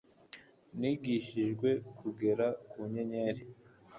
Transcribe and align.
nigishijwe 0.79 1.69
kugera 1.97 2.45
ku 2.69 2.79
nyenyeri 2.91 3.43